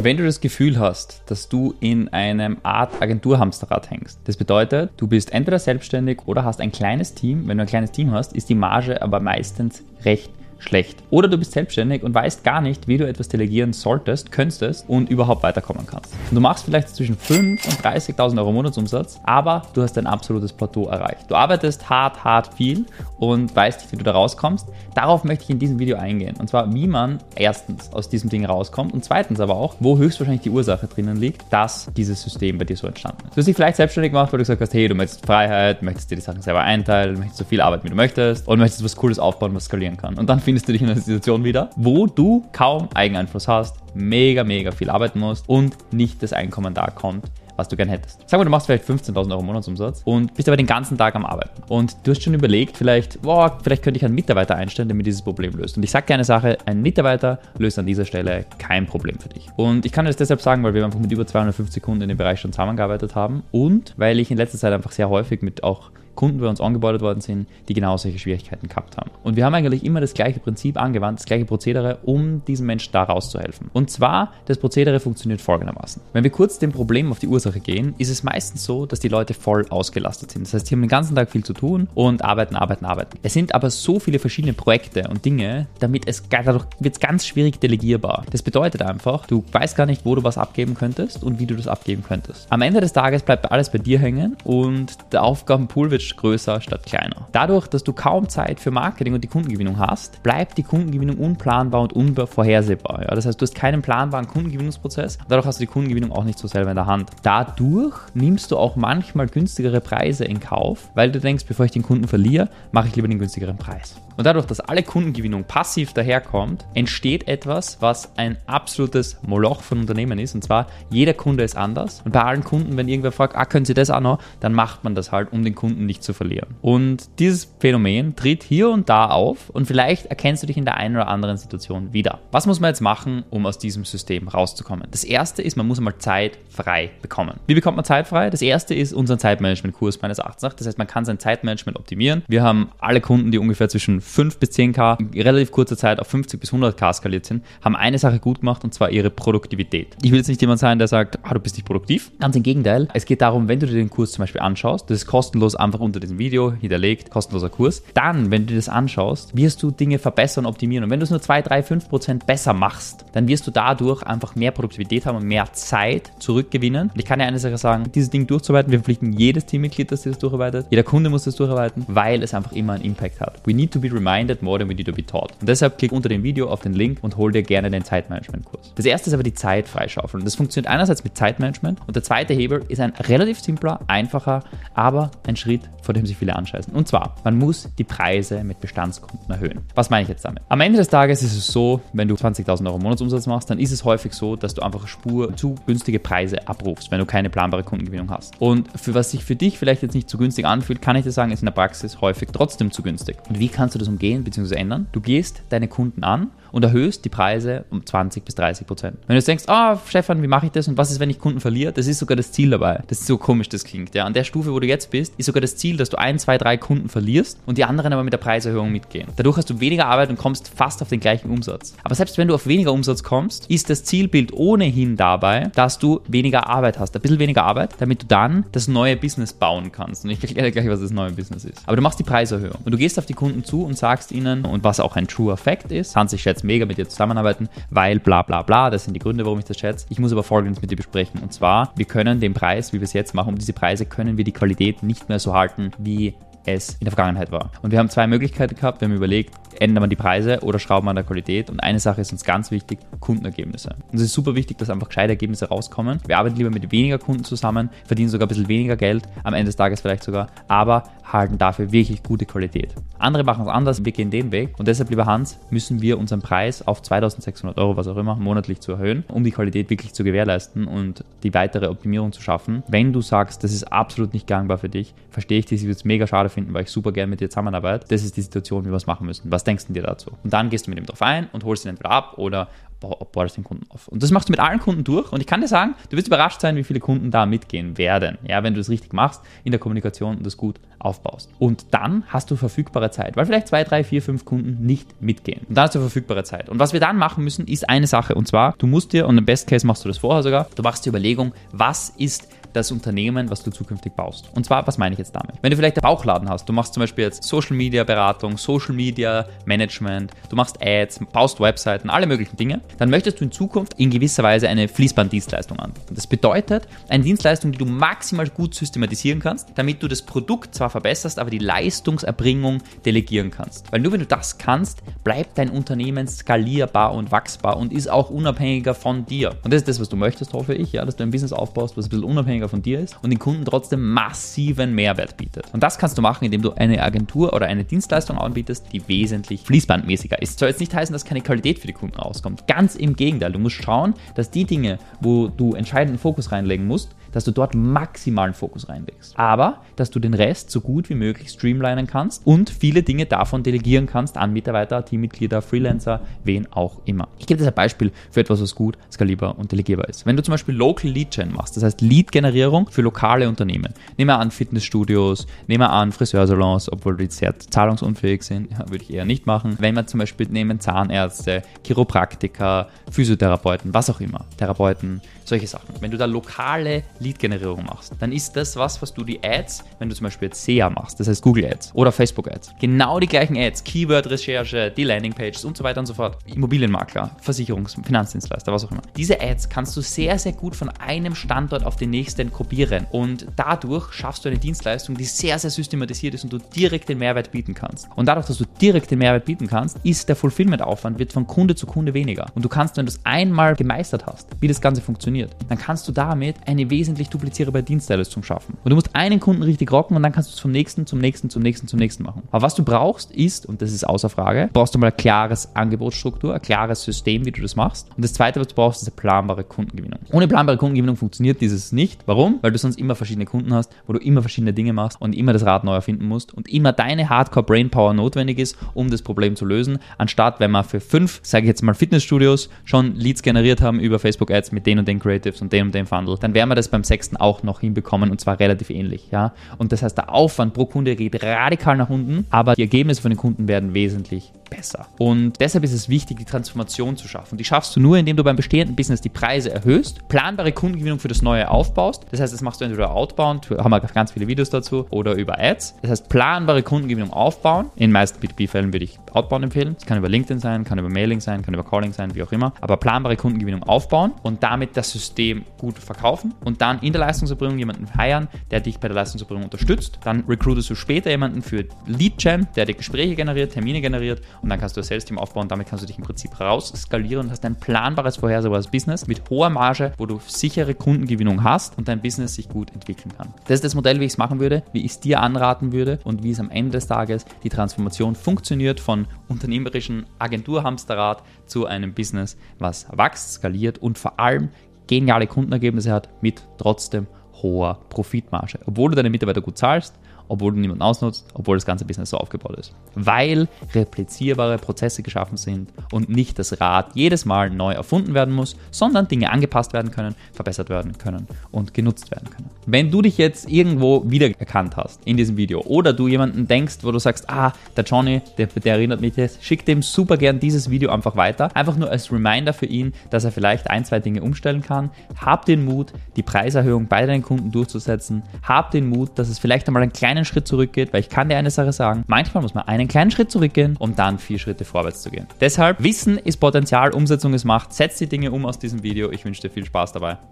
Wenn 0.00 0.16
du 0.16 0.24
das 0.24 0.40
Gefühl 0.40 0.78
hast, 0.78 1.24
dass 1.26 1.48
du 1.48 1.74
in 1.80 2.08
einem 2.10 2.58
Art 2.62 3.02
Agenturhamsterrad 3.02 3.90
hängst, 3.90 4.20
das 4.26 4.36
bedeutet, 4.36 4.92
du 4.96 5.08
bist 5.08 5.32
entweder 5.32 5.58
selbstständig 5.58 6.20
oder 6.26 6.44
hast 6.44 6.60
ein 6.60 6.70
kleines 6.70 7.14
Team. 7.14 7.48
Wenn 7.48 7.58
du 7.58 7.64
ein 7.64 7.68
kleines 7.68 7.90
Team 7.90 8.12
hast, 8.12 8.32
ist 8.32 8.48
die 8.48 8.54
Marge 8.54 9.02
aber 9.02 9.18
meistens 9.18 9.82
recht 10.04 10.30
schlecht. 10.58 11.02
Oder 11.10 11.28
du 11.28 11.38
bist 11.38 11.52
selbstständig 11.52 12.02
und 12.02 12.14
weißt 12.14 12.44
gar 12.44 12.60
nicht, 12.60 12.88
wie 12.88 12.98
du 12.98 13.06
etwas 13.06 13.28
delegieren 13.28 13.72
solltest, 13.72 14.32
könntest 14.32 14.88
und 14.88 15.10
überhaupt 15.10 15.42
weiterkommen 15.42 15.86
kannst. 15.86 16.12
Und 16.30 16.34
du 16.34 16.40
machst 16.40 16.64
vielleicht 16.64 16.94
zwischen 16.94 17.16
5 17.16 17.64
und 17.64 17.80
30.000 17.80 18.38
Euro 18.38 18.52
Monatsumsatz, 18.52 19.20
aber 19.24 19.62
du 19.74 19.82
hast 19.82 19.96
ein 19.98 20.06
absolutes 20.06 20.52
Plateau 20.52 20.88
erreicht. 20.88 21.30
Du 21.30 21.34
arbeitest 21.34 21.88
hart, 21.88 22.24
hart 22.24 22.54
viel 22.54 22.86
und 23.18 23.54
weißt 23.54 23.80
nicht, 23.80 23.92
wie 23.92 23.96
du 23.96 24.04
da 24.04 24.12
rauskommst. 24.12 24.66
Darauf 24.94 25.24
möchte 25.24 25.44
ich 25.44 25.50
in 25.50 25.58
diesem 25.58 25.78
Video 25.78 25.96
eingehen. 25.96 26.36
Und 26.38 26.48
zwar, 26.48 26.72
wie 26.72 26.86
man 26.86 27.18
erstens 27.36 27.92
aus 27.92 28.08
diesem 28.08 28.30
Ding 28.30 28.44
rauskommt 28.44 28.92
und 28.92 29.04
zweitens 29.04 29.40
aber 29.40 29.54
auch, 29.54 29.76
wo 29.80 29.98
höchstwahrscheinlich 29.98 30.42
die 30.42 30.50
Ursache 30.50 30.86
drinnen 30.86 31.16
liegt, 31.16 31.44
dass 31.52 31.88
dieses 31.96 32.22
System 32.22 32.58
bei 32.58 32.64
dir 32.64 32.76
so 32.76 32.86
entstanden 32.86 33.22
ist. 33.24 33.32
Du 33.34 33.38
hast 33.38 33.46
dich 33.46 33.56
vielleicht 33.56 33.76
selbstständig 33.76 34.12
gemacht, 34.12 34.32
weil 34.32 34.38
du 34.38 34.42
gesagt 34.42 34.60
hast, 34.60 34.74
hey, 34.74 34.88
du 34.88 34.94
möchtest 34.94 35.24
Freiheit, 35.24 35.82
möchtest 35.82 36.10
dir 36.10 36.16
die 36.16 36.22
Sachen 36.22 36.42
selber 36.42 36.60
einteilen, 36.60 37.18
möchtest 37.18 37.38
so 37.38 37.44
viel 37.44 37.60
arbeiten, 37.60 37.84
wie 37.84 37.90
du 37.90 37.96
möchtest 37.96 38.48
und 38.48 38.58
möchtest 38.58 38.84
was 38.84 38.96
Cooles 38.96 39.18
aufbauen, 39.18 39.54
was 39.54 39.64
skalieren 39.64 39.96
kann. 39.96 40.18
Und 40.18 40.28
dann 40.28 40.40
findest 40.48 40.66
du 40.66 40.72
dich 40.72 40.80
in 40.80 40.88
einer 40.88 40.98
Situation 40.98 41.44
wieder, 41.44 41.68
wo 41.76 42.06
du 42.06 42.42
kaum 42.52 42.88
Eigeneinfluss 42.94 43.48
hast, 43.48 43.76
mega, 43.94 44.44
mega 44.44 44.70
viel 44.70 44.88
arbeiten 44.88 45.20
musst 45.20 45.46
und 45.46 45.76
nicht 45.92 46.22
das 46.22 46.32
Einkommen 46.32 46.72
da 46.72 46.86
kommt, 46.86 47.26
was 47.56 47.68
du 47.68 47.76
gern 47.76 47.90
hättest. 47.90 48.26
Sagen 48.26 48.40
wir, 48.40 48.46
du 48.46 48.50
machst 48.50 48.64
vielleicht 48.64 48.88
15.000 48.88 49.30
Euro 49.30 49.42
Monatsumsatz 49.42 50.00
und 50.06 50.32
bist 50.32 50.48
aber 50.48 50.56
den 50.56 50.64
ganzen 50.64 50.96
Tag 50.96 51.16
am 51.16 51.26
Arbeiten. 51.26 51.62
Und 51.68 51.98
du 52.02 52.12
hast 52.12 52.22
schon 52.22 52.32
überlegt, 52.32 52.78
vielleicht, 52.78 53.20
boah, 53.20 53.58
vielleicht 53.62 53.82
könnte 53.82 53.98
ich 53.98 54.06
einen 54.06 54.14
Mitarbeiter 54.14 54.56
einstellen, 54.56 54.88
der 54.88 54.96
mir 54.96 55.02
dieses 55.02 55.20
Problem 55.20 55.52
löst. 55.52 55.76
Und 55.76 55.82
ich 55.82 55.90
sage 55.90 56.06
dir 56.06 56.14
eine 56.14 56.24
Sache, 56.24 56.56
ein 56.64 56.80
Mitarbeiter 56.80 57.40
löst 57.58 57.78
an 57.78 57.84
dieser 57.84 58.06
Stelle 58.06 58.46
kein 58.56 58.86
Problem 58.86 59.18
für 59.18 59.28
dich. 59.28 59.48
Und 59.56 59.84
ich 59.84 59.92
kann 59.92 60.06
das 60.06 60.16
deshalb 60.16 60.40
sagen, 60.40 60.62
weil 60.62 60.72
wir 60.72 60.82
einfach 60.82 60.98
mit 60.98 61.12
über 61.12 61.26
250 61.26 61.82
Kunden 61.82 62.00
in 62.00 62.08
dem 62.08 62.16
Bereich 62.16 62.40
schon 62.40 62.54
zusammengearbeitet 62.54 63.14
haben 63.14 63.42
und 63.50 63.92
weil 63.98 64.18
ich 64.18 64.30
in 64.30 64.38
letzter 64.38 64.56
Zeit 64.56 64.72
einfach 64.72 64.92
sehr 64.92 65.10
häufig 65.10 65.42
mit 65.42 65.62
auch 65.62 65.90
Kunden 66.18 66.40
bei 66.40 66.48
uns 66.48 66.60
angebordet 66.60 67.00
worden 67.00 67.20
sind, 67.20 67.46
die 67.68 67.74
genau 67.74 67.96
solche 67.96 68.18
Schwierigkeiten 68.18 68.66
gehabt 68.66 68.96
haben. 68.96 69.10
Und 69.22 69.36
wir 69.36 69.44
haben 69.44 69.54
eigentlich 69.54 69.84
immer 69.84 70.00
das 70.00 70.14
gleiche 70.14 70.40
Prinzip 70.40 70.76
angewandt, 70.76 71.20
das 71.20 71.26
gleiche 71.26 71.44
Prozedere, 71.44 71.98
um 72.02 72.44
diesem 72.44 72.66
Menschen 72.66 72.90
da 72.90 73.04
rauszuhelfen. 73.04 73.70
Und 73.72 73.88
zwar, 73.88 74.32
das 74.46 74.58
Prozedere 74.58 74.98
funktioniert 74.98 75.40
folgendermaßen. 75.40 76.02
Wenn 76.12 76.24
wir 76.24 76.32
kurz 76.32 76.58
dem 76.58 76.72
Problem 76.72 77.12
auf 77.12 77.20
die 77.20 77.28
Ursache 77.28 77.60
gehen, 77.60 77.94
ist 77.98 78.10
es 78.10 78.24
meistens 78.24 78.64
so, 78.64 78.84
dass 78.84 78.98
die 78.98 79.06
Leute 79.06 79.32
voll 79.32 79.66
ausgelastet 79.70 80.32
sind. 80.32 80.44
Das 80.44 80.54
heißt, 80.54 80.66
sie 80.66 80.74
haben 80.74 80.82
den 80.82 80.88
ganzen 80.88 81.14
Tag 81.14 81.30
viel 81.30 81.44
zu 81.44 81.52
tun 81.52 81.86
und 81.94 82.24
arbeiten, 82.24 82.56
arbeiten, 82.56 82.84
arbeiten. 82.84 83.16
Es 83.22 83.32
sind 83.32 83.54
aber 83.54 83.70
so 83.70 84.00
viele 84.00 84.18
verschiedene 84.18 84.54
Projekte 84.54 85.06
und 85.08 85.24
Dinge, 85.24 85.68
damit 85.78 86.08
es 86.08 86.24
dadurch 86.28 86.64
wird 86.80 86.94
es 86.94 87.00
ganz 87.00 87.28
schwierig 87.28 87.60
delegierbar. 87.60 88.24
Das 88.32 88.42
bedeutet 88.42 88.82
einfach, 88.82 89.24
du 89.26 89.44
weißt 89.52 89.76
gar 89.76 89.86
nicht, 89.86 90.04
wo 90.04 90.16
du 90.16 90.24
was 90.24 90.36
abgeben 90.36 90.74
könntest 90.74 91.22
und 91.22 91.38
wie 91.38 91.46
du 91.46 91.54
das 91.54 91.68
abgeben 91.68 92.02
könntest. 92.02 92.48
Am 92.50 92.62
Ende 92.62 92.80
des 92.80 92.92
Tages 92.92 93.22
bleibt 93.22 93.52
alles 93.52 93.70
bei 93.70 93.78
dir 93.78 94.00
hängen 94.00 94.36
und 94.42 94.96
der 95.12 95.22
Aufgabenpool 95.22 95.92
wird 95.92 96.07
größer 96.16 96.60
statt 96.60 96.86
kleiner. 96.86 97.28
Dadurch, 97.32 97.66
dass 97.66 97.84
du 97.84 97.92
kaum 97.92 98.28
Zeit 98.28 98.60
für 98.60 98.70
Marketing 98.70 99.14
und 99.14 99.22
die 99.22 99.28
Kundengewinnung 99.28 99.78
hast, 99.78 100.22
bleibt 100.22 100.58
die 100.58 100.62
Kundengewinnung 100.62 101.18
unplanbar 101.18 101.82
und 101.82 101.92
unvorhersehbar. 101.92 103.02
Ja? 103.02 103.14
Das 103.14 103.26
heißt, 103.26 103.40
du 103.40 103.44
hast 103.44 103.54
keinen 103.54 103.82
planbaren 103.82 104.26
Kundengewinnungsprozess. 104.26 105.18
Dadurch 105.28 105.46
hast 105.46 105.60
du 105.60 105.64
die 105.64 105.70
Kundengewinnung 105.70 106.12
auch 106.12 106.24
nicht 106.24 106.38
so 106.38 106.48
selber 106.48 106.70
in 106.70 106.76
der 106.76 106.86
Hand. 106.86 107.10
Dadurch 107.22 107.96
nimmst 108.14 108.50
du 108.50 108.56
auch 108.56 108.76
manchmal 108.76 109.26
günstigere 109.26 109.80
Preise 109.80 110.24
in 110.24 110.40
Kauf, 110.40 110.90
weil 110.94 111.10
du 111.10 111.20
denkst, 111.20 111.44
bevor 111.46 111.66
ich 111.66 111.72
den 111.72 111.82
Kunden 111.82 112.08
verliere, 112.08 112.48
mache 112.72 112.88
ich 112.88 112.96
lieber 112.96 113.08
den 113.08 113.18
günstigeren 113.18 113.56
Preis. 113.56 113.96
Und 114.18 114.24
dadurch, 114.24 114.46
dass 114.46 114.58
alle 114.58 114.82
Kundengewinnung 114.82 115.44
passiv 115.44 115.92
daherkommt, 115.92 116.66
entsteht 116.74 117.28
etwas, 117.28 117.80
was 117.80 118.18
ein 118.18 118.36
absolutes 118.46 119.16
Moloch 119.22 119.62
von 119.62 119.78
Unternehmen 119.78 120.18
ist. 120.18 120.34
Und 120.34 120.42
zwar, 120.42 120.66
jeder 120.90 121.14
Kunde 121.14 121.44
ist 121.44 121.56
anders. 121.56 122.02
Und 122.04 122.10
bei 122.10 122.22
allen 122.24 122.42
Kunden, 122.42 122.76
wenn 122.76 122.88
irgendwer 122.88 123.12
fragt, 123.12 123.36
ah, 123.36 123.44
können 123.44 123.64
Sie 123.64 123.74
das 123.74 123.90
auch 123.90 124.00
noch, 124.00 124.18
dann 124.40 124.54
macht 124.54 124.82
man 124.82 124.96
das 124.96 125.12
halt, 125.12 125.32
um 125.32 125.44
den 125.44 125.54
Kunden 125.54 125.86
nicht 125.86 126.02
zu 126.02 126.14
verlieren. 126.14 126.56
Und 126.62 127.08
dieses 127.20 127.54
Phänomen 127.60 128.16
tritt 128.16 128.42
hier 128.42 128.70
und 128.70 128.88
da 128.88 129.06
auf 129.06 129.50
und 129.50 129.66
vielleicht 129.66 130.06
erkennst 130.06 130.42
du 130.42 130.48
dich 130.48 130.56
in 130.56 130.64
der 130.64 130.76
einen 130.76 130.96
oder 130.96 131.06
anderen 131.06 131.36
Situation 131.36 131.92
wieder. 131.92 132.18
Was 132.32 132.46
muss 132.46 132.58
man 132.58 132.70
jetzt 132.70 132.80
machen, 132.80 133.22
um 133.30 133.46
aus 133.46 133.58
diesem 133.58 133.84
System 133.84 134.26
rauszukommen? 134.26 134.88
Das 134.90 135.04
erste 135.04 135.42
ist, 135.42 135.56
man 135.56 135.68
muss 135.68 135.78
einmal 135.78 135.98
Zeit 135.98 136.38
frei 136.50 136.90
bekommen. 137.02 137.38
Wie 137.46 137.54
bekommt 137.54 137.76
man 137.76 137.84
Zeit 137.84 138.08
frei? 138.08 138.30
Das 138.30 138.42
erste 138.42 138.74
ist 138.74 138.92
unser 138.92 139.16
Zeitmanagement-Kurs 139.16 140.02
meines 140.02 140.18
Erachtens. 140.18 140.56
Das 140.56 140.66
heißt, 140.66 140.78
man 140.78 140.88
kann 140.88 141.04
sein 141.04 141.20
Zeitmanagement 141.20 141.78
optimieren. 141.78 142.24
Wir 142.26 142.42
haben 142.42 142.70
alle 142.80 143.00
Kunden, 143.00 143.30
die 143.30 143.38
ungefähr 143.38 143.68
zwischen 143.68 144.00
5 144.08 144.38
bis 144.38 144.50
10k 144.50 145.14
in 145.14 145.22
relativ 145.22 145.52
kurzer 145.52 145.76
Zeit 145.76 146.00
auf 146.00 146.08
50 146.08 146.40
bis 146.40 146.52
100k 146.52 146.92
skaliert 146.92 147.26
sind, 147.26 147.44
haben 147.62 147.76
eine 147.76 147.98
Sache 147.98 148.18
gut 148.18 148.40
gemacht 148.40 148.64
und 148.64 148.74
zwar 148.74 148.90
ihre 148.90 149.10
Produktivität. 149.10 149.96
Ich 150.02 150.10
will 150.10 150.18
jetzt 150.18 150.28
nicht 150.28 150.40
jemand 150.40 150.60
sein, 150.60 150.78
der 150.78 150.88
sagt, 150.88 151.18
ah, 151.22 151.34
du 151.34 151.40
bist 151.40 151.56
nicht 151.56 151.66
produktiv. 151.66 152.10
Ganz 152.18 152.34
im 152.36 152.42
Gegenteil. 152.42 152.88
Es 152.94 153.04
geht 153.04 153.20
darum, 153.20 153.48
wenn 153.48 153.60
du 153.60 153.66
dir 153.66 153.74
den 153.74 153.90
Kurs 153.90 154.12
zum 154.12 154.22
Beispiel 154.22 154.40
anschaust, 154.40 154.90
das 154.90 154.98
ist 154.98 155.06
kostenlos 155.06 155.54
einfach 155.54 155.80
unter 155.80 156.00
diesem 156.00 156.18
Video 156.18 156.52
hinterlegt, 156.52 157.10
kostenloser 157.10 157.50
Kurs. 157.50 157.82
Dann, 157.94 158.30
wenn 158.30 158.42
du 158.42 158.48
dir 158.48 158.56
das 158.56 158.68
anschaust, 158.68 159.36
wirst 159.36 159.62
du 159.62 159.70
Dinge 159.70 159.98
verbessern, 159.98 160.46
optimieren. 160.46 160.84
Und 160.84 160.90
wenn 160.90 161.00
du 161.00 161.04
es 161.04 161.10
nur 161.10 161.20
2, 161.20 161.42
3, 161.42 161.62
5 161.62 161.88
Prozent 161.88 162.26
besser 162.26 162.54
machst, 162.54 163.04
dann 163.12 163.28
wirst 163.28 163.46
du 163.46 163.50
dadurch 163.50 164.02
einfach 164.02 164.34
mehr 164.34 164.50
Produktivität 164.50 165.06
haben 165.06 165.16
und 165.16 165.24
mehr 165.24 165.52
Zeit 165.52 166.12
zurückgewinnen. 166.18 166.90
Und 166.92 166.98
ich 166.98 167.04
kann 167.04 167.18
dir 167.18 167.26
eine 167.26 167.38
Sache 167.38 167.58
sagen, 167.58 167.90
dieses 167.94 168.10
Ding 168.10 168.26
durchzuarbeiten, 168.26 168.72
wir 168.72 168.78
verpflichten 168.78 169.12
jedes 169.12 169.46
Teammitglied, 169.46 169.92
dass 169.92 170.02
das 170.02 170.18
durcharbeitet. 170.18 170.66
Jeder 170.70 170.82
Kunde 170.82 171.10
muss 171.10 171.24
das 171.24 171.36
durcharbeiten, 171.36 171.84
weil 171.88 172.22
es 172.22 172.34
einfach 172.34 172.52
immer 172.52 172.74
einen 172.74 172.84
Impact 172.84 173.20
hat. 173.20 173.40
We 173.46 173.54
need 173.54 173.72
to 173.72 173.80
be 173.80 173.88
reminded 173.98 174.42
more 174.42 174.58
than 174.58 174.68
we 174.68 174.74
need 174.74 174.86
to 174.86 174.92
be 174.92 175.04
taught. 175.04 175.32
Und 175.40 175.48
deshalb 175.48 175.78
klick 175.78 175.92
unter 175.92 176.08
dem 176.08 176.22
Video 176.22 176.48
auf 176.48 176.60
den 176.60 176.72
Link 176.72 176.98
und 177.02 177.16
hol 177.16 177.32
dir 177.32 177.42
gerne 177.42 177.70
den 177.70 177.84
Zeitmanagement-Kurs. 177.84 178.72
Das 178.74 178.86
erste 178.86 179.10
ist 179.10 179.14
aber 179.14 179.22
die 179.22 179.34
Zeit 179.34 179.68
freischaufeln. 179.68 180.24
Das 180.24 180.36
funktioniert 180.36 180.70
einerseits 180.70 181.04
mit 181.04 181.16
Zeitmanagement 181.16 181.80
und 181.86 181.96
der 181.96 182.02
zweite 182.02 182.34
Hebel 182.34 182.64
ist 182.68 182.80
ein 182.80 182.92
relativ 182.92 183.40
simpler, 183.40 183.80
einfacher, 183.86 184.44
aber 184.74 185.10
ein 185.26 185.36
Schritt, 185.36 185.62
vor 185.82 185.94
dem 185.94 186.06
sich 186.06 186.16
viele 186.16 186.36
anscheißen. 186.36 186.72
Und 186.72 186.88
zwar, 186.88 187.16
man 187.24 187.38
muss 187.38 187.68
die 187.78 187.84
Preise 187.84 188.44
mit 188.44 188.60
Bestandskunden 188.60 189.30
erhöhen. 189.30 189.60
Was 189.74 189.90
meine 189.90 190.02
ich 190.02 190.08
jetzt 190.08 190.24
damit? 190.24 190.42
Am 190.48 190.60
Ende 190.60 190.78
des 190.78 190.88
Tages 190.88 191.22
ist 191.22 191.36
es 191.36 191.46
so, 191.46 191.80
wenn 191.92 192.08
du 192.08 192.14
20.000 192.14 192.66
Euro 192.66 192.78
Monatsumsatz 192.78 193.26
machst, 193.26 193.50
dann 193.50 193.58
ist 193.58 193.72
es 193.72 193.84
häufig 193.84 194.12
so, 194.12 194.36
dass 194.36 194.54
du 194.54 194.62
einfach 194.62 194.86
Spur 194.86 195.36
zu 195.36 195.54
günstige 195.66 195.98
Preise 195.98 196.46
abrufst, 196.46 196.90
wenn 196.90 196.98
du 196.98 197.06
keine 197.06 197.30
planbare 197.30 197.62
Kundengewinnung 197.62 198.10
hast. 198.10 198.40
Und 198.40 198.68
für 198.78 198.94
was 198.94 199.10
sich 199.10 199.24
für 199.24 199.36
dich 199.36 199.58
vielleicht 199.58 199.82
jetzt 199.82 199.94
nicht 199.94 200.08
zu 200.08 200.18
günstig 200.18 200.44
anfühlt, 200.44 200.82
kann 200.82 200.96
ich 200.96 201.04
dir 201.04 201.12
sagen, 201.12 201.32
ist 201.32 201.40
in 201.40 201.46
der 201.46 201.52
Praxis 201.52 202.00
häufig 202.00 202.28
trotzdem 202.32 202.70
zu 202.70 202.82
günstig. 202.82 203.16
Und 203.28 203.38
wie 203.38 203.48
kannst 203.48 203.74
du 203.74 203.78
das 203.78 203.87
umgehen 203.88 204.24
bzw. 204.24 204.54
ändern? 204.54 204.86
Du 204.92 205.00
gehst 205.00 205.42
deine 205.48 205.68
Kunden 205.68 206.04
an 206.04 206.30
und 206.52 206.64
erhöhst 206.64 207.04
die 207.04 207.08
Preise 207.08 207.64
um 207.70 207.84
20 207.84 208.24
bis 208.24 208.34
30 208.34 208.66
Prozent. 208.66 208.96
Wenn 209.06 209.14
du 209.14 209.18
jetzt 209.18 209.28
denkst, 209.28 209.44
ah, 209.48 209.74
oh, 209.74 209.78
Stefan, 209.86 210.22
wie 210.22 210.26
mache 210.26 210.46
ich 210.46 210.52
das 210.52 210.68
und 210.68 210.76
was 210.76 210.90
ist, 210.90 211.00
wenn 211.00 211.10
ich 211.10 211.18
Kunden 211.18 211.40
verliere? 211.40 211.72
Das 211.72 211.86
ist 211.86 211.98
sogar 211.98 212.16
das 212.16 212.32
Ziel 212.32 212.50
dabei. 212.50 212.82
Das 212.88 213.00
ist 213.00 213.06
so 213.06 213.18
komisch, 213.18 213.48
das 213.48 213.64
klingt. 213.64 213.94
Ja, 213.94 214.04
an 214.04 214.14
der 214.14 214.24
Stufe, 214.24 214.52
wo 214.52 214.60
du 214.60 214.66
jetzt 214.66 214.90
bist, 214.90 215.14
ist 215.16 215.26
sogar 215.26 215.40
das 215.40 215.56
Ziel, 215.56 215.76
dass 215.76 215.90
du 215.90 215.98
ein, 215.98 216.18
zwei, 216.18 216.38
drei 216.38 216.56
Kunden 216.56 216.88
verlierst 216.88 217.38
und 217.46 217.58
die 217.58 217.64
anderen 217.64 217.92
aber 217.92 218.04
mit 218.04 218.12
der 218.12 218.18
Preiserhöhung 218.18 218.72
mitgehen. 218.72 219.08
Dadurch 219.16 219.36
hast 219.36 219.50
du 219.50 219.60
weniger 219.60 219.86
Arbeit 219.86 220.10
und 220.10 220.18
kommst 220.18 220.48
fast 220.48 220.82
auf 220.82 220.88
den 220.88 221.00
gleichen 221.00 221.30
Umsatz. 221.30 221.74
Aber 221.84 221.94
selbst 221.94 222.18
wenn 222.18 222.28
du 222.28 222.34
auf 222.34 222.46
weniger 222.46 222.72
Umsatz 222.72 223.02
kommst, 223.02 223.50
ist 223.50 223.70
das 223.70 223.84
Zielbild 223.84 224.32
ohnehin 224.32 224.96
dabei, 224.96 225.50
dass 225.54 225.78
du 225.78 226.00
weniger 226.08 226.48
Arbeit 226.48 226.78
hast. 226.78 226.94
Ein 226.94 227.02
bisschen 227.02 227.18
weniger 227.18 227.44
Arbeit, 227.44 227.74
damit 227.78 228.02
du 228.02 228.06
dann 228.06 228.44
das 228.52 228.68
neue 228.68 228.96
Business 228.96 229.32
bauen 229.32 229.72
kannst. 229.72 230.04
Und 230.04 230.10
ich 230.10 230.22
erkläre 230.22 230.50
gleich, 230.52 230.68
was 230.68 230.80
das 230.80 230.90
neue 230.90 231.12
Business 231.12 231.44
ist. 231.44 231.62
Aber 231.66 231.76
du 231.76 231.82
machst 231.82 231.98
die 231.98 232.04
Preiserhöhung 232.04 232.58
und 232.64 232.72
du 232.72 232.78
gehst 232.78 232.98
auf 232.98 233.06
die 233.06 233.14
Kunden 233.14 233.44
zu 233.44 233.64
und 233.68 233.78
sagst 233.78 234.12
ihnen, 234.12 234.44
und 234.44 234.64
was 234.64 234.80
auch 234.80 234.96
ein 234.96 235.06
True 235.06 235.32
Effect 235.32 235.72
ist, 235.72 235.96
Hans, 235.96 236.12
ich 236.12 236.22
schätze 236.22 236.46
mega 236.46 236.66
mit 236.66 236.78
dir 236.78 236.88
zusammen 236.88 237.08
zusammenarbeiten, 237.08 237.48
weil 237.70 237.98
bla 238.00 238.22
bla 238.22 238.42
bla, 238.42 238.70
das 238.70 238.84
sind 238.84 238.94
die 238.94 239.00
Gründe, 239.00 239.24
warum 239.24 239.38
ich 239.38 239.44
das 239.44 239.58
schätze. 239.58 239.86
Ich 239.88 239.98
muss 239.98 240.12
aber 240.12 240.22
Folgendes 240.22 240.60
mit 240.60 240.70
dir 240.70 240.76
besprechen. 240.76 241.20
Und 241.22 241.32
zwar, 241.32 241.72
wir 241.76 241.86
können 241.86 242.20
den 242.20 242.34
Preis, 242.34 242.72
wie 242.72 242.78
wir 242.78 242.84
es 242.84 242.92
jetzt 242.92 243.14
machen, 243.14 243.30
um 243.30 243.34
diese 243.36 243.52
Preise 243.52 243.86
können 243.86 244.16
wir 244.16 244.24
die 244.24 244.32
Qualität 244.32 244.82
nicht 244.82 245.08
mehr 245.08 245.18
so 245.18 245.34
halten, 245.34 245.70
wie 245.78 246.14
es 246.54 246.70
in 246.74 246.84
der 246.84 246.92
Vergangenheit 246.92 247.30
war. 247.30 247.50
Und 247.62 247.70
wir 247.70 247.78
haben 247.78 247.88
zwei 247.88 248.06
Möglichkeiten 248.06 248.54
gehabt. 248.54 248.80
Wir 248.80 248.88
haben 248.88 248.94
überlegt, 248.96 249.34
ändern 249.60 249.84
wir 249.84 249.88
die 249.88 249.96
Preise 249.96 250.40
oder 250.40 250.58
schrauben 250.58 250.86
wir 250.86 250.90
an 250.90 250.96
der 250.96 251.04
Qualität. 251.04 251.50
Und 251.50 251.60
eine 251.60 251.80
Sache 251.80 252.00
ist 252.00 252.12
uns 252.12 252.24
ganz 252.24 252.50
wichtig, 252.50 252.78
Kundenergebnisse. 253.00 253.74
Und 253.90 253.98
es 253.98 254.02
ist 254.02 254.12
super 254.12 254.34
wichtig, 254.34 254.58
dass 254.58 254.70
einfach 254.70 254.88
gescheite 254.88 255.12
Ergebnisse 255.12 255.48
rauskommen. 255.48 256.00
Wir 256.06 256.18
arbeiten 256.18 256.36
lieber 256.36 256.50
mit 256.50 256.70
weniger 256.72 256.98
Kunden 256.98 257.24
zusammen, 257.24 257.70
verdienen 257.84 258.08
sogar 258.08 258.26
ein 258.26 258.28
bisschen 258.28 258.48
weniger 258.48 258.76
Geld, 258.76 259.04
am 259.24 259.34
Ende 259.34 259.46
des 259.46 259.56
Tages 259.56 259.80
vielleicht 259.80 260.04
sogar, 260.04 260.28
aber 260.46 260.84
halten 261.12 261.38
dafür 261.38 261.72
wirklich 261.72 262.02
gute 262.02 262.26
Qualität. 262.26 262.74
Andere 262.98 263.24
machen 263.24 263.42
es 263.42 263.48
anders, 263.48 263.84
wir 263.84 263.92
gehen 263.92 264.10
den 264.10 264.32
Weg. 264.32 264.58
Und 264.58 264.68
deshalb, 264.68 264.90
lieber 264.90 265.06
Hans, 265.06 265.38
müssen 265.50 265.80
wir 265.80 265.98
unseren 265.98 266.20
Preis 266.20 266.66
auf 266.66 266.82
2600 266.82 267.58
Euro, 267.58 267.76
was 267.76 267.88
auch 267.88 267.96
immer, 267.96 268.16
monatlich 268.16 268.60
zu 268.60 268.72
erhöhen, 268.72 269.04
um 269.08 269.24
die 269.24 269.30
Qualität 269.30 269.70
wirklich 269.70 269.94
zu 269.94 270.04
gewährleisten 270.04 270.66
und 270.66 271.04
die 271.22 271.32
weitere 271.34 271.68
Optimierung 271.68 272.12
zu 272.12 272.20
schaffen. 272.20 272.62
Wenn 272.68 272.92
du 272.92 273.00
sagst, 273.00 273.44
das 273.44 273.52
ist 273.52 273.64
absolut 273.72 274.12
nicht 274.12 274.26
gangbar 274.26 274.58
für 274.58 274.68
dich, 274.68 274.94
verstehe 275.10 275.38
ich 275.38 275.46
dich, 275.46 275.64
es 275.64 275.84
mega 275.84 276.06
schade 276.06 276.28
finden, 276.28 276.37
weil 276.50 276.64
ich 276.64 276.70
super 276.70 276.92
gerne 276.92 277.10
mit 277.10 277.20
dir 277.20 277.30
zusammenarbeite. 277.30 277.86
Das 277.88 278.04
ist 278.04 278.16
die 278.16 278.22
Situation, 278.22 278.64
wie 278.64 278.70
wir 278.70 278.76
es 278.76 278.86
machen 278.86 279.06
müssen. 279.06 279.30
Was 279.30 279.44
denkst 279.44 279.66
du 279.66 279.72
dir 279.72 279.82
dazu? 279.82 280.10
Und 280.22 280.32
dann 280.32 280.50
gehst 280.50 280.66
du 280.66 280.70
mit 280.70 280.78
ihm 280.78 280.86
drauf 280.86 281.02
ein 281.02 281.28
und 281.32 281.44
holst 281.44 281.64
ihn 281.64 281.70
entweder 281.70 281.90
ab 281.90 282.18
oder 282.18 282.48
baust 282.80 283.36
den 283.36 283.44
Kunden 283.44 283.66
auf. 283.70 283.88
Und 283.88 284.02
das 284.02 284.10
machst 284.10 284.28
du 284.28 284.32
mit 284.32 284.40
allen 284.40 284.60
Kunden 284.60 284.84
durch. 284.84 285.12
Und 285.12 285.20
ich 285.20 285.26
kann 285.26 285.40
dir 285.40 285.48
sagen, 285.48 285.74
du 285.90 285.96
wirst 285.96 286.06
überrascht 286.06 286.40
sein, 286.40 286.56
wie 286.56 286.64
viele 286.64 286.80
Kunden 286.80 287.10
da 287.10 287.26
mitgehen 287.26 287.76
werden. 287.76 288.18
Ja, 288.26 288.42
wenn 288.42 288.54
du 288.54 288.60
das 288.60 288.68
richtig 288.68 288.92
machst 288.92 289.22
in 289.44 289.52
der 289.52 289.58
Kommunikation 289.58 290.16
und 290.16 290.26
das 290.26 290.36
gut 290.36 290.60
aufbaust. 290.78 291.30
Und 291.38 291.66
dann 291.72 292.04
hast 292.08 292.30
du 292.30 292.36
verfügbare 292.36 292.90
Zeit, 292.90 293.16
weil 293.16 293.26
vielleicht 293.26 293.48
zwei, 293.48 293.64
drei, 293.64 293.82
vier, 293.82 294.00
fünf 294.00 294.24
Kunden 294.24 294.64
nicht 294.64 295.02
mitgehen. 295.02 295.40
Und 295.48 295.56
dann 295.56 295.64
hast 295.64 295.74
du 295.74 295.80
verfügbare 295.80 296.22
Zeit. 296.24 296.48
Und 296.48 296.58
was 296.58 296.72
wir 296.72 296.80
dann 296.80 296.96
machen 296.96 297.24
müssen, 297.24 297.46
ist 297.48 297.68
eine 297.68 297.86
Sache. 297.86 298.14
Und 298.14 298.28
zwar, 298.28 298.54
du 298.58 298.66
musst 298.66 298.92
dir, 298.92 299.06
und 299.06 299.18
im 299.18 299.24
Best 299.24 299.48
Case 299.48 299.66
machst 299.66 299.84
du 299.84 299.88
das 299.88 299.98
vorher 299.98 300.22
sogar, 300.22 300.46
du 300.54 300.62
machst 300.62 300.84
die 300.84 300.90
Überlegung, 300.90 301.32
was 301.52 301.90
ist 301.90 302.28
das 302.58 302.72
Unternehmen, 302.72 303.30
was 303.30 303.42
du 303.42 303.50
zukünftig 303.50 303.94
baust. 303.94 304.30
Und 304.34 304.44
zwar, 304.44 304.66
was 304.66 304.78
meine 304.78 304.92
ich 304.92 304.98
jetzt 304.98 305.14
damit? 305.14 305.36
Wenn 305.40 305.50
du 305.50 305.56
vielleicht 305.56 305.76
einen 305.76 305.82
Bauchladen 305.82 306.28
hast, 306.28 306.48
du 306.48 306.52
machst 306.52 306.74
zum 306.74 306.82
Beispiel 306.82 307.04
jetzt 307.04 307.22
Social 307.22 307.56
Media 307.56 307.84
Beratung, 307.84 308.36
Social 308.36 308.74
Media 308.74 309.26
Management, 309.46 310.12
du 310.28 310.36
machst 310.36 310.58
Ads, 310.60 311.00
baust 311.12 311.40
Webseiten, 311.40 311.88
alle 311.88 312.06
möglichen 312.06 312.36
Dinge, 312.36 312.60
dann 312.78 312.90
möchtest 312.90 313.20
du 313.20 313.24
in 313.24 313.32
Zukunft 313.32 313.74
in 313.74 313.90
gewisser 313.90 314.22
Weise 314.22 314.48
eine 314.48 314.68
Fließbanddienstleistung 314.68 315.58
anbieten. 315.58 315.94
Das 315.94 316.06
bedeutet, 316.06 316.68
eine 316.88 317.04
Dienstleistung, 317.04 317.52
die 317.52 317.58
du 317.58 317.66
maximal 317.66 318.28
gut 318.28 318.54
systematisieren 318.54 319.20
kannst, 319.20 319.50
damit 319.54 319.82
du 319.82 319.88
das 319.88 320.02
Produkt 320.02 320.54
zwar 320.54 320.70
verbesserst, 320.70 321.18
aber 321.18 321.30
die 321.30 321.38
Leistungserbringung 321.38 322.62
delegieren 322.84 323.30
kannst. 323.30 323.70
Weil 323.72 323.80
nur 323.80 323.92
wenn 323.92 324.00
du 324.00 324.06
das 324.06 324.38
kannst, 324.38 324.82
bleibt 325.04 325.38
dein 325.38 325.50
Unternehmen 325.50 326.08
skalierbar 326.08 326.92
und 326.92 327.12
wachsbar 327.12 327.56
und 327.56 327.72
ist 327.72 327.88
auch 327.88 328.10
unabhängiger 328.10 328.74
von 328.74 329.06
dir. 329.06 329.36
Und 329.44 329.52
das 329.52 329.62
ist 329.62 329.68
das, 329.68 329.80
was 329.80 329.88
du 329.88 329.96
möchtest, 329.96 330.32
hoffe 330.32 330.54
ich, 330.54 330.72
ja, 330.72 330.84
dass 330.84 330.96
du 330.96 331.04
ein 331.04 331.10
Business 331.10 331.32
aufbaust, 331.32 331.76
was 331.76 331.86
ein 331.86 331.90
bisschen 331.90 332.04
unabhängiger 332.04 332.47
unabhängiger 332.48 332.58
von 332.58 332.62
dir 332.62 332.80
ist 332.80 332.96
und 333.02 333.10
den 333.10 333.18
Kunden 333.18 333.44
trotzdem 333.44 333.92
massiven 333.92 334.74
Mehrwert 334.74 335.16
bietet. 335.16 335.46
Und 335.52 335.62
das 335.62 335.78
kannst 335.78 335.96
du 335.98 336.02
machen, 336.02 336.24
indem 336.24 336.42
du 336.42 336.52
eine 336.52 336.82
Agentur 336.82 337.32
oder 337.32 337.46
eine 337.46 337.64
Dienstleistung 337.64 338.18
anbietest, 338.18 338.72
die 338.72 338.86
wesentlich 338.88 339.42
fließbandmäßiger 339.42 340.20
ist. 340.20 340.38
Soll 340.38 340.48
jetzt 340.48 340.60
nicht 340.60 340.74
heißen, 340.74 340.92
dass 340.92 341.04
keine 341.04 341.20
Qualität 341.20 341.58
für 341.58 341.66
die 341.66 341.72
Kunden 341.72 341.98
rauskommt. 341.98 342.46
Ganz 342.46 342.74
im 342.74 342.96
Gegenteil. 342.96 343.32
Du 343.32 343.38
musst 343.38 343.62
schauen, 343.62 343.94
dass 344.14 344.30
die 344.30 344.44
Dinge, 344.44 344.78
wo 345.00 345.28
du 345.28 345.54
entscheidenden 345.54 345.98
Fokus 345.98 346.32
reinlegen 346.32 346.66
musst, 346.66 346.94
dass 347.12 347.24
du 347.24 347.30
dort 347.30 347.54
maximalen 347.54 348.34
Fokus 348.34 348.68
reinlegst. 348.68 349.18
Aber, 349.18 349.62
dass 349.76 349.90
du 349.90 350.00
den 350.00 350.14
Rest 350.14 350.50
so 350.50 350.60
gut 350.60 350.88
wie 350.90 350.94
möglich 350.94 351.30
streamlinen 351.30 351.86
kannst 351.86 352.26
und 352.26 352.50
viele 352.50 352.82
Dinge 352.82 353.06
davon 353.06 353.42
delegieren 353.42 353.86
kannst 353.86 354.16
an 354.16 354.32
Mitarbeiter, 354.32 354.84
Teammitglieder, 354.84 355.42
Freelancer, 355.42 356.00
wen 356.24 356.50
auch 356.52 356.80
immer. 356.84 357.08
Ich 357.18 357.26
gebe 357.26 357.40
dir 357.40 357.48
ein 357.48 357.54
Beispiel 357.54 357.92
für 358.10 358.20
etwas, 358.20 358.40
was 358.40 358.54
gut, 358.54 358.78
skalierbar 358.92 359.38
und 359.38 359.52
delegierbar 359.52 359.88
ist. 359.88 360.06
Wenn 360.06 360.16
du 360.16 360.22
zum 360.22 360.32
Beispiel 360.32 360.54
Local 360.54 360.90
Lead 360.90 361.10
Gen 361.10 361.32
machst, 361.32 361.56
das 361.56 361.64
heißt 361.64 361.80
Lead-Generierung 361.80 362.68
für 362.70 362.82
lokale 362.82 363.28
Unternehmen. 363.28 363.72
Nehmen 363.96 364.08
wir 364.08 364.18
an 364.18 364.30
Fitnessstudios, 364.30 365.26
nehmen 365.46 365.62
wir 365.62 365.70
an 365.70 365.92
Friseursalons, 365.92 366.70
obwohl 366.70 366.96
die 366.96 367.06
sehr 367.06 367.38
zahlungsunfähig 367.38 368.22
sind, 368.22 368.50
ja, 368.50 368.68
würde 368.70 368.84
ich 368.84 368.92
eher 368.92 369.04
nicht 369.04 369.26
machen. 369.26 369.56
Wenn 369.58 369.74
wir 369.74 369.86
zum 369.86 370.00
Beispiel 370.00 370.28
nehmen 370.28 370.60
Zahnärzte, 370.60 371.42
Chiropraktiker, 371.64 372.68
Physiotherapeuten, 372.90 373.74
was 373.74 373.90
auch 373.90 374.00
immer, 374.00 374.24
Therapeuten, 374.36 375.00
solche 375.28 375.46
Sachen. 375.46 375.74
Wenn 375.80 375.90
du 375.90 375.96
da 375.96 376.06
lokale 376.06 376.82
Lead-Generierung 377.00 377.64
machst, 377.64 377.92
dann 377.98 378.12
ist 378.12 378.36
das 378.36 378.56
was, 378.56 378.80
was 378.82 378.92
du 378.92 379.04
die 379.04 379.22
Ads, 379.22 379.64
wenn 379.78 379.88
du 379.88 379.94
zum 379.94 380.04
Beispiel 380.04 380.28
jetzt 380.28 380.42
SEA 380.44 380.70
machst, 380.70 380.98
das 381.00 381.08
heißt 381.08 381.22
Google 381.22 381.46
Ads 381.46 381.74
oder 381.74 381.92
Facebook 381.92 382.30
Ads, 382.30 382.54
genau 382.60 382.98
die 382.98 383.06
gleichen 383.06 383.36
Ads, 383.36 383.64
Keyword-Recherche, 383.64 384.72
die 384.76 384.84
Landingpages 384.84 385.44
und 385.44 385.56
so 385.56 385.64
weiter 385.64 385.80
und 385.80 385.86
so 385.86 385.94
fort, 385.94 386.18
Immobilienmakler, 386.26 387.10
Versicherungs-, 387.24 387.84
Finanzdienstleister, 387.84 388.52
was 388.52 388.64
auch 388.64 388.70
immer. 388.70 388.82
Diese 388.96 389.20
Ads 389.20 389.48
kannst 389.48 389.76
du 389.76 389.80
sehr, 389.80 390.18
sehr 390.18 390.32
gut 390.32 390.56
von 390.56 390.68
einem 390.80 391.14
Standort 391.14 391.64
auf 391.64 391.76
den 391.76 391.90
nächsten 391.90 392.32
kopieren 392.32 392.86
und 392.90 393.26
dadurch 393.36 393.92
schaffst 393.92 394.24
du 394.24 394.28
eine 394.28 394.38
Dienstleistung, 394.38 394.96
die 394.96 395.04
sehr, 395.04 395.38
sehr 395.38 395.50
systematisiert 395.50 396.14
ist 396.14 396.24
und 396.24 396.32
du 396.32 396.38
direkt 396.38 396.88
den 396.88 396.98
Mehrwert 396.98 397.30
bieten 397.30 397.54
kannst. 397.54 397.88
Und 397.96 398.06
dadurch, 398.06 398.26
dass 398.26 398.38
du 398.38 398.44
direkt 398.60 398.90
den 398.90 398.98
Mehrwert 398.98 399.24
bieten 399.24 399.46
kannst, 399.46 399.78
ist 399.82 400.08
der 400.08 400.16
Fulfillment-Aufwand 400.16 400.98
wird 400.98 401.12
von 401.12 401.26
Kunde 401.26 401.54
zu 401.54 401.66
Kunde 401.66 401.94
weniger. 401.94 402.26
Und 402.34 402.44
du 402.44 402.48
kannst, 402.48 402.76
wenn 402.76 402.86
du 402.86 402.90
es 402.90 403.00
einmal 403.04 403.54
gemeistert 403.54 404.06
hast, 404.06 404.28
wie 404.40 404.48
das 404.48 404.60
Ganze 404.60 404.80
funktioniert, 404.80 405.17
dann 405.48 405.58
kannst 405.58 405.88
du 405.88 405.92
damit 405.92 406.36
eine 406.46 406.70
wesentlich 406.70 407.08
duplizierbare 407.08 407.62
Dienstleistung 407.62 408.22
schaffen. 408.22 408.56
Und 408.62 408.70
du 408.70 408.76
musst 408.76 408.94
einen 408.94 409.20
Kunden 409.20 409.42
richtig 409.42 409.72
rocken 409.72 409.96
und 409.96 410.02
dann 410.02 410.12
kannst 410.12 410.30
du 410.30 410.34
es 410.34 410.40
vom 410.40 410.50
nächsten 410.50 410.86
zum 410.86 410.98
nächsten 410.98 411.30
zum 411.30 411.42
nächsten 411.42 411.66
zum 411.66 411.78
nächsten 411.78 412.02
machen. 412.04 412.22
Aber 412.30 412.42
was 412.42 412.54
du 412.54 412.62
brauchst 412.62 413.10
ist, 413.10 413.46
und 413.46 413.62
das 413.62 413.72
ist 413.72 413.84
außer 413.84 414.08
Frage, 414.08 414.50
brauchst 414.52 414.74
du 414.74 414.78
mal 414.78 414.88
eine 414.88 414.96
klares 414.96 415.54
Angebotsstruktur, 415.54 416.34
ein 416.34 416.42
klares 416.42 416.82
System, 416.82 417.24
wie 417.24 417.32
du 417.32 417.42
das 417.42 417.56
machst. 417.56 417.88
Und 417.96 418.04
das 418.04 418.12
zweite, 418.12 418.40
was 418.40 418.48
du 418.48 418.54
brauchst, 418.54 418.82
ist 418.82 418.88
eine 418.88 418.96
planbare 418.96 419.44
Kundengewinnung. 419.44 420.00
Ohne 420.12 420.28
planbare 420.28 420.58
Kundengewinnung 420.58 420.96
funktioniert 420.96 421.40
dieses 421.40 421.72
nicht. 421.72 422.02
Warum? 422.06 422.38
Weil 422.42 422.52
du 422.52 422.58
sonst 422.58 422.78
immer 422.78 422.94
verschiedene 422.94 423.26
Kunden 423.26 423.52
hast, 423.54 423.72
wo 423.86 423.92
du 423.92 423.98
immer 423.98 424.20
verschiedene 424.22 424.52
Dinge 424.52 424.72
machst 424.72 425.00
und 425.00 425.14
immer 425.14 425.32
das 425.32 425.44
Rad 425.44 425.64
neu 425.64 425.74
erfinden 425.74 426.06
musst 426.06 426.34
und 426.34 426.48
immer 426.48 426.72
deine 426.72 427.08
Hardcore 427.08 427.44
Brainpower 427.44 427.94
notwendig 427.94 428.38
ist, 428.38 428.56
um 428.74 428.90
das 428.90 429.02
Problem 429.02 429.36
zu 429.36 429.44
lösen, 429.44 429.78
anstatt 429.96 430.40
wenn 430.40 430.50
wir 430.50 430.64
für 430.64 430.80
fünf, 430.80 431.20
sage 431.22 431.44
ich 431.44 431.48
jetzt 431.48 431.62
mal 431.62 431.74
Fitnessstudios, 431.74 432.50
schon 432.64 432.94
Leads 432.94 433.22
generiert 433.22 433.60
haben 433.60 433.80
über 433.80 433.98
Facebook 433.98 434.30
Ads 434.30 434.52
mit 434.52 434.66
den 434.66 434.78
und 434.78 434.88
den 434.88 434.98
Creatives 435.08 435.40
und 435.40 435.52
dem 435.52 435.68
und 435.68 435.74
dem 435.74 435.86
Funnel, 435.86 436.16
dann 436.20 436.34
werden 436.34 436.50
wir 436.50 436.54
das 436.54 436.68
beim 436.68 436.84
sechsten 436.84 437.16
auch 437.16 437.42
noch 437.42 437.60
hinbekommen 437.60 438.10
und 438.10 438.20
zwar 438.20 438.38
relativ 438.38 438.70
ähnlich. 438.70 439.08
Ja? 439.10 439.32
Und 439.56 439.72
das 439.72 439.82
heißt, 439.82 439.96
der 439.96 440.12
Aufwand 440.12 440.54
pro 440.54 440.66
Kunde 440.66 440.96
geht 440.96 441.22
radikal 441.22 441.76
nach 441.76 441.90
unten, 441.90 442.26
aber 442.30 442.54
die 442.54 442.62
Ergebnisse 442.62 443.02
von 443.02 443.10
den 443.10 443.18
Kunden 443.18 443.48
werden 443.48 443.74
wesentlich 443.74 444.32
besser. 444.48 444.86
Und 444.98 445.40
deshalb 445.40 445.64
ist 445.64 445.72
es 445.72 445.88
wichtig, 445.88 446.18
die 446.18 446.24
Transformation 446.24 446.96
zu 446.96 447.06
schaffen. 447.06 447.36
Die 447.36 447.44
schaffst 447.44 447.76
du 447.76 447.80
nur, 447.80 447.96
indem 447.98 448.16
du 448.16 448.24
beim 448.24 448.36
bestehenden 448.36 448.76
Business 448.76 449.00
die 449.00 449.08
Preise 449.08 449.52
erhöhst, 449.52 450.08
planbare 450.08 450.52
Kundengewinnung 450.52 450.98
für 450.98 451.08
das 451.08 451.22
Neue 451.22 451.50
aufbaust. 451.50 452.06
Das 452.10 452.20
heißt, 452.20 452.32
das 452.32 452.40
machst 452.40 452.60
du 452.60 452.64
entweder 452.64 452.94
outbound, 452.94 453.50
haben 453.50 453.70
wir 453.70 453.80
ganz 453.80 454.12
viele 454.12 454.26
Videos 454.26 454.50
dazu, 454.50 454.86
oder 454.90 455.14
über 455.14 455.38
Ads. 455.38 455.76
Das 455.82 455.90
heißt, 455.90 456.08
planbare 456.08 456.62
Kundengewinnung 456.62 457.12
aufbauen. 457.12 457.66
In 457.76 457.92
meisten 457.92 458.24
B2B-Fällen 458.24 458.72
würde 458.72 458.84
ich 458.84 458.98
outbound 459.12 459.44
empfehlen. 459.44 459.74
Das 459.74 459.86
kann 459.86 459.98
über 459.98 460.08
LinkedIn 460.08 460.38
sein, 460.38 460.64
kann 460.64 460.78
über 460.78 460.88
Mailing 460.88 461.20
sein, 461.20 461.42
kann 461.42 461.54
über 461.54 461.64
Calling 461.64 461.92
sein, 461.92 462.14
wie 462.14 462.22
auch 462.22 462.32
immer. 462.32 462.52
Aber 462.60 462.76
planbare 462.76 463.16
Kundengewinnung 463.16 463.62
aufbauen 463.62 464.12
und 464.22 464.42
damit 464.42 464.76
das 464.76 464.92
System 464.98 465.44
gut 465.58 465.78
verkaufen 465.78 466.34
und 466.44 466.60
dann 466.60 466.80
in 466.80 466.92
der 466.92 467.00
Leistungserbringung 467.00 467.58
jemanden 467.58 467.94
heiren, 467.96 468.28
der 468.50 468.60
dich 468.60 468.78
bei 468.78 468.88
der 468.88 468.94
Leistungserbringung 468.94 469.44
unterstützt. 469.44 469.98
Dann 470.04 470.24
recruitest 470.28 470.70
du 470.70 470.74
später 470.74 471.10
jemanden 471.10 471.42
für 471.42 471.64
Lead 471.86 472.18
Gen, 472.18 472.46
der 472.56 472.66
dir 472.66 472.74
Gespräche 472.74 473.14
generiert, 473.14 473.52
Termine 473.52 473.80
generiert 473.80 474.20
und 474.42 474.48
dann 474.48 474.58
kannst 474.58 474.76
du 474.76 474.80
das 474.80 474.88
Sales-Team 474.88 475.18
aufbauen. 475.18 475.48
Damit 475.48 475.68
kannst 475.68 475.82
du 475.82 475.86
dich 475.86 475.98
im 475.98 476.04
Prinzip 476.04 476.38
raus 476.40 476.72
skalieren 476.76 477.26
und 477.26 477.30
hast 477.30 477.44
ein 477.44 477.56
planbares, 477.56 478.16
vorhersehbares 478.16 478.68
Business 478.68 479.06
mit 479.06 479.22
hoher 479.30 479.50
Marge, 479.50 479.92
wo 479.98 480.06
du 480.06 480.20
sichere 480.26 480.74
Kundengewinnung 480.74 481.44
hast 481.44 481.78
und 481.78 481.88
dein 481.88 482.02
Business 482.02 482.34
sich 482.34 482.48
gut 482.48 482.72
entwickeln 482.72 483.12
kann. 483.16 483.32
Das 483.46 483.56
ist 483.56 483.64
das 483.64 483.74
Modell, 483.74 484.00
wie 484.00 484.04
ich 484.04 484.12
es 484.12 484.18
machen 484.18 484.40
würde, 484.40 484.62
wie 484.72 484.84
ich 484.84 484.92
es 484.92 485.00
dir 485.00 485.20
anraten 485.20 485.72
würde 485.72 485.98
und 486.04 486.22
wie 486.22 486.30
es 486.30 486.40
am 486.40 486.50
Ende 486.50 486.72
des 486.72 486.86
Tages 486.86 487.24
die 487.42 487.48
Transformation 487.48 488.14
funktioniert 488.14 488.80
von 488.80 489.06
unternehmerischen 489.28 490.06
Agenturhamsterrad 490.18 491.22
zu 491.46 491.66
einem 491.66 491.94
Business, 491.94 492.36
was 492.58 492.86
wächst, 492.92 493.34
skaliert 493.34 493.78
und 493.78 493.98
vor 493.98 494.18
allem 494.18 494.50
geniale 494.88 495.28
Kundenergebnisse 495.28 495.92
hat 495.92 496.08
mit 496.20 496.42
trotzdem 496.58 497.06
hoher 497.42 497.78
Profitmarge. 497.88 498.58
Obwohl 498.66 498.90
du 498.90 498.96
deine 498.96 499.10
Mitarbeiter 499.10 499.40
gut 499.40 499.56
zahlst, 499.56 499.94
obwohl 500.28 500.52
du 500.52 500.60
niemanden 500.60 500.82
ausnutzt, 500.82 501.26
obwohl 501.34 501.56
das 501.56 501.66
ganze 501.66 501.84
Business 501.84 502.10
so 502.10 502.18
aufgebaut 502.18 502.58
ist. 502.58 502.74
Weil 502.94 503.48
replizierbare 503.74 504.58
Prozesse 504.58 505.02
geschaffen 505.02 505.36
sind 505.36 505.72
und 505.92 506.08
nicht 506.08 506.38
das 506.38 506.60
Rad 506.60 506.90
jedes 506.94 507.24
Mal 507.24 507.50
neu 507.50 507.72
erfunden 507.72 508.14
werden 508.14 508.34
muss, 508.34 508.56
sondern 508.70 509.08
Dinge 509.08 509.30
angepasst 509.30 509.72
werden 509.72 509.90
können, 509.90 510.14
verbessert 510.32 510.68
werden 510.68 510.98
können 510.98 511.26
und 511.50 511.74
genutzt 511.74 512.10
werden 512.10 512.30
können. 512.30 512.50
Wenn 512.66 512.90
du 512.90 513.02
dich 513.02 513.18
jetzt 513.18 513.50
irgendwo 513.50 514.02
wiedererkannt 514.06 514.76
hast 514.76 515.00
in 515.04 515.16
diesem 515.16 515.36
Video 515.36 515.60
oder 515.62 515.92
du 515.92 516.08
jemanden 516.08 516.46
denkst, 516.46 516.78
wo 516.82 516.92
du 516.92 516.98
sagst, 516.98 517.28
ah, 517.30 517.52
der 517.76 517.84
Johnny, 517.84 518.20
der, 518.36 518.46
der 518.46 518.74
erinnert 518.74 519.00
mich 519.00 519.16
jetzt, 519.16 519.42
schick 519.44 519.64
dem 519.64 519.82
super 519.82 520.16
gern 520.16 520.40
dieses 520.40 520.70
Video 520.70 520.90
einfach 520.90 521.16
weiter. 521.16 521.54
Einfach 521.54 521.76
nur 521.76 521.90
als 521.90 522.12
Reminder 522.12 522.52
für 522.52 522.66
ihn, 522.66 522.92
dass 523.10 523.24
er 523.24 523.32
vielleicht 523.32 523.70
ein, 523.70 523.84
zwei 523.84 524.00
Dinge 524.00 524.22
umstellen 524.22 524.62
kann. 524.62 524.90
Hab 525.20 525.44
den 525.46 525.64
Mut, 525.64 525.92
die 526.16 526.22
Preiserhöhung 526.22 526.86
bei 526.86 527.06
deinen 527.06 527.22
Kunden 527.22 527.50
durchzusetzen. 527.50 528.22
Hab 528.42 528.70
den 528.70 528.88
Mut, 528.88 529.18
dass 529.18 529.28
es 529.28 529.38
vielleicht 529.38 529.66
einmal 529.66 529.82
einen 529.82 529.92
kleinen 529.92 530.17
kleinen 530.18 530.24
Schritt 530.24 530.48
zurückgeht, 530.48 530.92
weil 530.92 531.00
ich 531.00 531.08
kann 531.08 531.28
dir 531.28 531.36
eine 531.36 531.50
Sache 531.50 531.72
sagen, 531.72 532.04
manchmal 532.06 532.42
muss 532.42 532.54
man 532.54 532.66
einen 532.66 532.88
kleinen 532.88 533.10
Schritt 533.10 533.30
zurückgehen, 533.30 533.76
um 533.78 533.94
dann 533.94 534.18
vier 534.18 534.38
Schritte 534.38 534.64
vorwärts 534.64 535.02
zu 535.02 535.10
gehen. 535.10 535.26
Deshalb, 535.40 535.82
Wissen 535.82 536.18
ist 536.18 536.38
Potenzial, 536.38 536.92
Umsetzung 536.92 537.34
ist 537.34 537.44
Macht. 537.44 537.72
Setz 537.72 537.98
die 537.98 538.08
Dinge 538.08 538.32
um 538.32 538.44
aus 538.44 538.58
diesem 538.58 538.82
Video. 538.82 539.10
Ich 539.12 539.24
wünsche 539.24 539.42
dir 539.42 539.50
viel 539.50 539.64
Spaß 539.64 539.92
dabei. 539.92 540.18